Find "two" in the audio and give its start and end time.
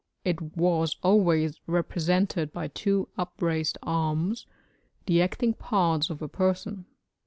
2.69-3.09